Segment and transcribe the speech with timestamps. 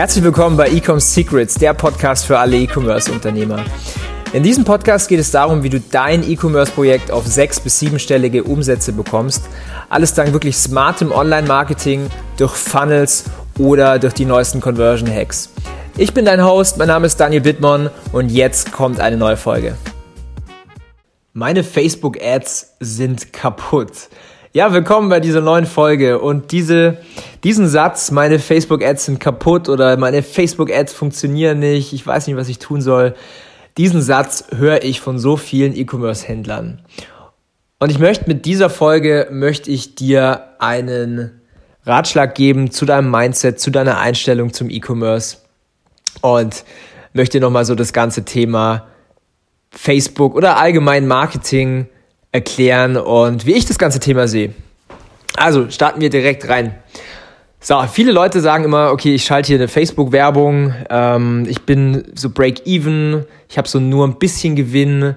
[0.00, 3.62] Herzlich willkommen bei Ecom Secrets, der Podcast für alle E-Commerce-Unternehmer.
[4.32, 8.94] In diesem Podcast geht es darum, wie du dein E-Commerce-Projekt auf sechs- bis siebenstellige Umsätze
[8.94, 9.42] bekommst.
[9.90, 12.08] Alles dank wirklich smartem Online-Marketing,
[12.38, 13.24] durch Funnels
[13.58, 15.50] oder durch die neuesten Conversion-Hacks.
[15.98, 19.76] Ich bin dein Host, mein Name ist Daniel Bittmann und jetzt kommt eine neue Folge.
[21.34, 24.08] Meine Facebook-Ads sind kaputt.
[24.52, 26.96] Ja, willkommen bei dieser neuen Folge und diese,
[27.44, 32.48] diesen Satz, meine Facebook-Ads sind kaputt oder meine Facebook-Ads funktionieren nicht, ich weiß nicht, was
[32.48, 33.14] ich tun soll,
[33.78, 36.80] diesen Satz höre ich von so vielen E-Commerce-Händlern.
[37.78, 41.40] Und ich möchte mit dieser Folge, möchte ich dir einen
[41.84, 45.36] Ratschlag geben zu deinem Mindset, zu deiner Einstellung zum E-Commerce
[46.22, 46.64] und
[47.12, 48.88] möchte nochmal so das ganze Thema
[49.70, 51.86] Facebook oder allgemein Marketing
[52.32, 54.54] erklären und wie ich das ganze Thema sehe.
[55.36, 56.74] Also starten wir direkt rein.
[57.62, 62.30] So, viele Leute sagen immer, okay, ich schalte hier eine Facebook-Werbung, ähm, ich bin so
[62.30, 65.14] break-even, ich habe so nur ein bisschen Gewinn,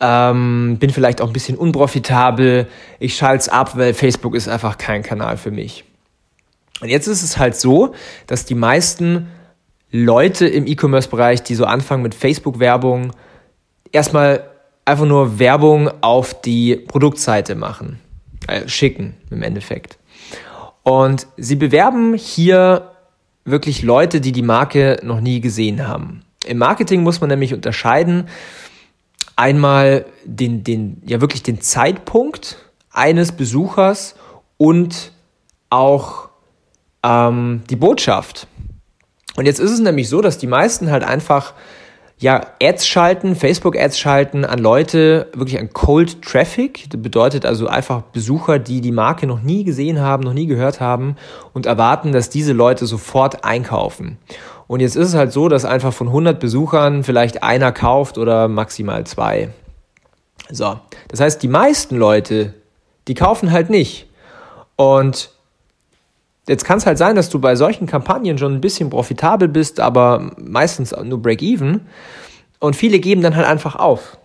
[0.00, 2.68] ähm, bin vielleicht auch ein bisschen unprofitabel,
[3.00, 5.84] ich schalte es ab, weil Facebook ist einfach kein Kanal für mich.
[6.80, 7.92] Und jetzt ist es halt so,
[8.28, 9.28] dass die meisten
[9.90, 13.12] Leute im E-Commerce-Bereich, die so anfangen mit Facebook-Werbung,
[13.90, 14.49] erstmal
[14.84, 18.00] einfach nur Werbung auf die Produktseite machen,
[18.46, 19.98] äh, schicken im Endeffekt.
[20.82, 22.90] Und sie bewerben hier
[23.44, 26.22] wirklich Leute, die die Marke noch nie gesehen haben.
[26.46, 28.28] Im Marketing muss man nämlich unterscheiden
[29.36, 32.58] einmal den, den, ja wirklich den Zeitpunkt
[32.92, 34.14] eines Besuchers
[34.58, 35.12] und
[35.70, 36.28] auch
[37.02, 38.46] ähm, die Botschaft.
[39.36, 41.54] Und jetzt ist es nämlich so, dass die meisten halt einfach
[42.20, 46.84] ja, Ads schalten, Facebook-Ads schalten an Leute, wirklich an Cold Traffic.
[46.90, 50.80] Das bedeutet also einfach Besucher, die die Marke noch nie gesehen haben, noch nie gehört
[50.80, 51.16] haben
[51.54, 54.18] und erwarten, dass diese Leute sofort einkaufen.
[54.66, 58.48] Und jetzt ist es halt so, dass einfach von 100 Besuchern vielleicht einer kauft oder
[58.48, 59.48] maximal zwei.
[60.50, 60.78] So,
[61.08, 62.52] das heißt, die meisten Leute,
[63.08, 64.08] die kaufen halt nicht.
[64.76, 65.30] Und
[66.50, 69.78] Jetzt kann es halt sein, dass du bei solchen Kampagnen schon ein bisschen profitabel bist,
[69.78, 71.82] aber meistens nur Break-Even.
[72.58, 74.18] Und viele geben dann halt einfach auf.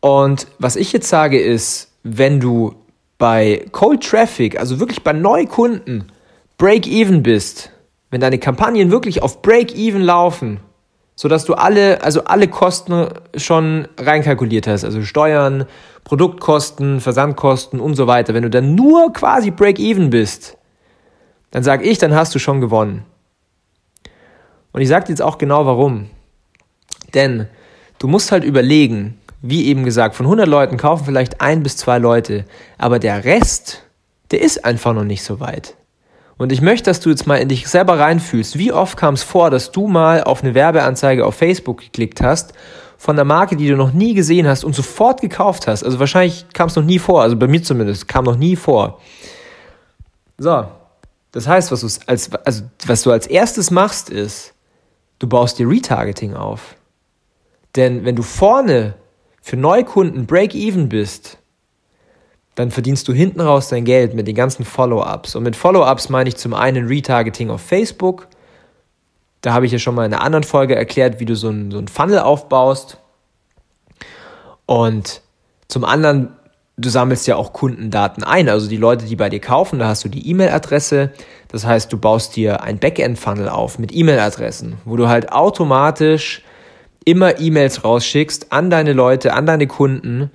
[0.00, 2.76] Und was ich jetzt sage ist, wenn du
[3.18, 6.10] bei Cold Traffic, also wirklich bei Neukunden,
[6.56, 7.72] Break-Even bist,
[8.10, 10.60] wenn deine Kampagnen wirklich auf Break-Even laufen,
[11.14, 15.66] sodass du alle, also alle Kosten schon reinkalkuliert hast, also Steuern,
[16.04, 20.57] Produktkosten, Versandkosten und so weiter, wenn du dann nur quasi Break-Even bist,
[21.50, 23.04] dann sage ich, dann hast du schon gewonnen.
[24.72, 26.10] Und ich sage dir jetzt auch genau warum.
[27.14, 27.46] Denn
[27.98, 31.98] du musst halt überlegen, wie eben gesagt, von 100 Leuten kaufen vielleicht ein bis zwei
[31.98, 32.44] Leute,
[32.76, 33.82] aber der Rest,
[34.30, 35.76] der ist einfach noch nicht so weit.
[36.36, 38.58] Und ich möchte, dass du jetzt mal in dich selber reinfühlst.
[38.58, 42.52] Wie oft kam es vor, dass du mal auf eine Werbeanzeige auf Facebook geklickt hast
[42.96, 45.82] von der Marke, die du noch nie gesehen hast und sofort gekauft hast?
[45.82, 49.00] Also wahrscheinlich kam es noch nie vor, also bei mir zumindest, kam noch nie vor.
[50.36, 50.66] So,
[51.32, 54.54] das heißt, was, du als, also, was du als erstes machst, ist,
[55.18, 56.76] du baust dir Retargeting auf.
[57.76, 58.94] Denn wenn du vorne
[59.42, 61.38] für Neukunden Break-Even bist,
[62.54, 65.36] dann verdienst du hinten raus dein Geld mit den ganzen Follow-ups.
[65.36, 68.26] Und mit Follow-ups meine ich zum einen Retargeting auf Facebook.
[69.42, 71.70] Da habe ich ja schon mal in einer anderen Folge erklärt, wie du so einen,
[71.70, 72.98] so einen Funnel aufbaust.
[74.66, 75.22] Und
[75.68, 76.36] zum anderen
[76.78, 80.04] du sammelst ja auch Kundendaten ein, also die Leute, die bei dir kaufen, da hast
[80.04, 81.10] du die E-Mail-Adresse.
[81.48, 86.42] Das heißt, du baust dir ein Backend-Funnel auf mit E-Mail-Adressen, wo du halt automatisch
[87.04, 90.30] immer E-Mails rausschickst an deine Leute, an deine Kunden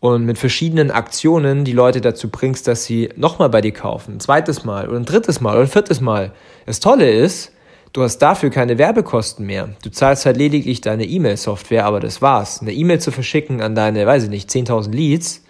[0.00, 4.20] und mit verschiedenen Aktionen die Leute dazu bringst, dass sie nochmal bei dir kaufen, ein
[4.20, 6.32] zweites Mal oder ein drittes Mal oder ein viertes Mal.
[6.64, 7.52] Das Tolle ist,
[7.92, 9.68] du hast dafür keine Werbekosten mehr.
[9.82, 12.60] Du zahlst halt lediglich deine E-Mail-Software, aber das war's.
[12.62, 15.42] Eine E-Mail zu verschicken an deine, weiß ich nicht, 10.000 Leads,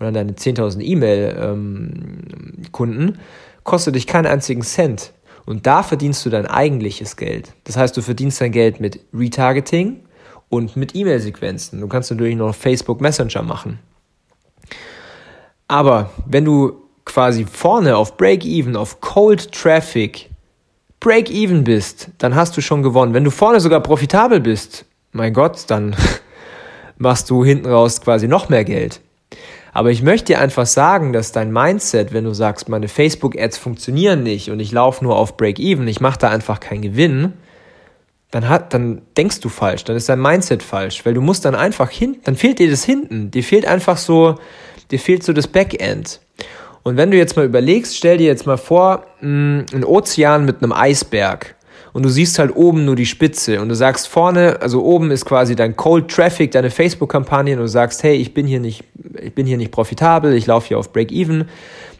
[0.00, 3.14] oder deine 10.000 E-Mail-Kunden, ähm,
[3.62, 5.12] kostet dich keinen einzigen Cent.
[5.46, 7.52] Und da verdienst du dein eigentliches Geld.
[7.64, 10.00] Das heißt, du verdienst dein Geld mit Retargeting
[10.48, 11.80] und mit E-Mail-Sequenzen.
[11.80, 13.78] Du kannst natürlich noch Facebook Messenger machen.
[15.68, 20.30] Aber wenn du quasi vorne auf Break-Even, auf Cold Traffic
[21.00, 23.14] Break-Even bist, dann hast du schon gewonnen.
[23.14, 25.96] Wenn du vorne sogar profitabel bist, mein Gott, dann
[26.98, 29.00] machst du hinten raus quasi noch mehr Geld.
[29.72, 34.22] Aber ich möchte dir einfach sagen, dass dein Mindset, wenn du sagst, meine Facebook-Ads funktionieren
[34.22, 37.34] nicht und ich laufe nur auf Break-Even, ich mache da einfach keinen Gewinn,
[38.30, 41.54] dann, hat, dann denkst du falsch, dann ist dein Mindset falsch, weil du musst dann
[41.54, 44.36] einfach hinten, dann fehlt dir das hinten, dir fehlt einfach so,
[44.90, 46.20] dir fehlt so das Backend.
[46.82, 50.44] Und wenn du jetzt mal überlegst, stell dir jetzt mal vor, mh, hm, ein Ozean
[50.44, 51.56] mit einem Eisberg.
[51.92, 55.24] Und du siehst halt oben nur die Spitze und du sagst vorne, also oben ist
[55.24, 58.84] quasi dein Cold Traffic, deine Facebook-Kampagne und du sagst, hey, ich bin hier nicht,
[59.20, 61.48] ich bin hier nicht profitabel, ich laufe hier auf Break-Even.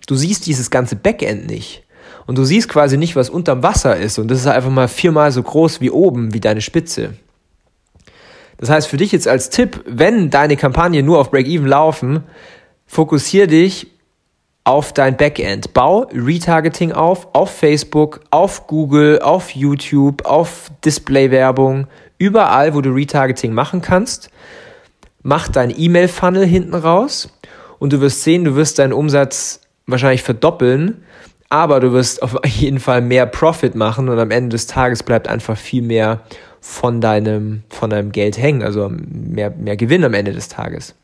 [0.07, 1.83] Du siehst dieses ganze Backend nicht.
[2.27, 4.19] Und du siehst quasi nicht, was unterm Wasser ist.
[4.19, 7.15] Und das ist einfach mal viermal so groß wie oben, wie deine Spitze.
[8.59, 12.23] Das heißt, für dich jetzt als Tipp, wenn deine Kampagne nur auf Break-Even laufen,
[12.87, 13.89] fokussier dich
[14.70, 15.75] auf dein Backend.
[15.75, 21.88] Bau Retargeting auf, auf Facebook, auf Google, auf YouTube, auf Display-Werbung,
[22.19, 24.31] überall, wo du Retargeting machen kannst.
[25.25, 27.37] Mach dein E-Mail-Funnel hinten raus
[27.81, 31.02] und du wirst sehen, du wirst deinen Umsatz wahrscheinlich verdoppeln,
[31.49, 35.26] aber du wirst auf jeden Fall mehr Profit machen und am Ende des Tages bleibt
[35.26, 36.20] einfach viel mehr
[36.61, 40.94] von deinem, von deinem Geld hängen, also mehr, mehr Gewinn am Ende des Tages.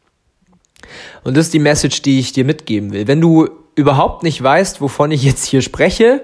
[1.25, 3.07] Und das ist die Message, die ich dir mitgeben will.
[3.07, 6.23] Wenn du überhaupt nicht weißt, wovon ich jetzt hier spreche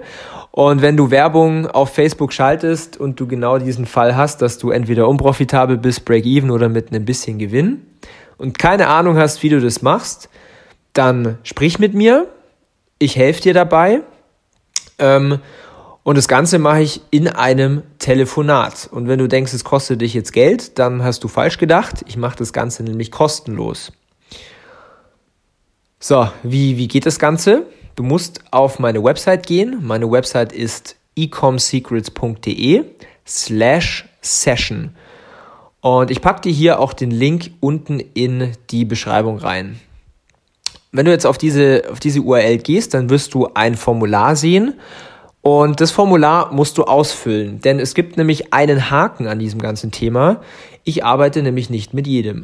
[0.51, 4.71] und wenn du Werbung auf Facebook schaltest und du genau diesen Fall hast, dass du
[4.71, 7.85] entweder unprofitabel bist, Break-Even oder mit einem bisschen Gewinn
[8.37, 10.29] und keine Ahnung hast, wie du das machst,
[10.93, 12.27] dann sprich mit mir.
[12.99, 14.01] Ich helfe dir dabei.
[14.99, 15.39] Ähm,
[16.03, 18.89] und das Ganze mache ich in einem Telefonat.
[18.91, 22.03] Und wenn du denkst, es kostet dich jetzt Geld, dann hast du falsch gedacht.
[22.07, 23.93] Ich mache das Ganze nämlich kostenlos.
[26.05, 27.65] So, wie, wie geht das Ganze?
[27.95, 29.77] Du musst auf meine Website gehen.
[29.83, 32.83] Meine Website ist ecomsecrets.de
[33.25, 34.93] slash session.
[35.79, 39.79] Und ich packe dir hier auch den Link unten in die Beschreibung rein.
[40.91, 44.73] Wenn du jetzt auf diese, auf diese URL gehst, dann wirst du ein Formular sehen
[45.39, 49.91] und das Formular musst du ausfüllen, denn es gibt nämlich einen Haken an diesem ganzen
[49.91, 50.41] Thema.
[50.83, 52.43] Ich arbeite nämlich nicht mit jedem.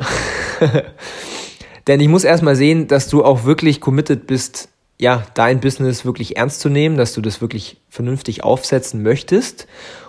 [1.89, 4.69] denn ich muss erstmal sehen, dass du auch wirklich committed bist,
[4.99, 9.67] ja, dein Business wirklich ernst zu nehmen, dass du das wirklich vernünftig aufsetzen möchtest.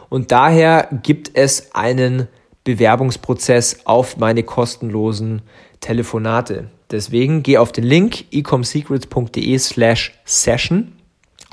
[0.09, 2.29] Und daher gibt es einen
[2.65, 5.43] Bewerbungsprozess auf meine kostenlosen
[5.81, 6.69] Telefonate.
[6.91, 10.93] Deswegen geh auf den Link ecomsecrets.de slash session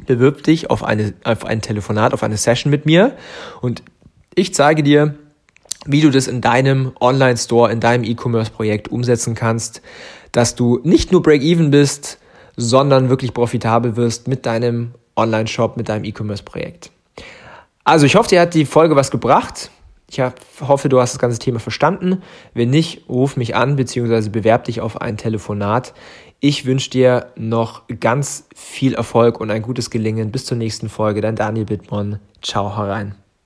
[0.05, 3.17] bewirb dich auf, eine, auf ein Telefonat, auf eine Session mit mir
[3.61, 3.81] und
[4.35, 5.15] ich zeige dir,
[5.87, 9.81] wie du das in deinem Online-Store, in deinem E-Commerce-Projekt umsetzen kannst,
[10.31, 12.19] dass du nicht nur Break-Even bist,
[12.55, 16.91] sondern wirklich profitabel wirst mit deinem Online-Shop, mit deinem E-Commerce-Projekt.
[17.83, 19.71] Also ich hoffe, dir hat die Folge was gebracht.
[20.09, 20.21] Ich
[20.61, 22.21] hoffe, du hast das ganze Thema verstanden.
[22.53, 24.29] Wenn nicht, ruf mich an bzw.
[24.29, 25.93] bewerb dich auf ein Telefonat.
[26.39, 30.31] Ich wünsche dir noch ganz viel Erfolg und ein gutes Gelingen.
[30.31, 31.21] Bis zur nächsten Folge.
[31.21, 32.19] Dein Daniel Bittmann.
[32.41, 33.15] Ciao herein.